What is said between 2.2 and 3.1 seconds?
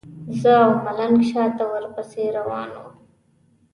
روان وو.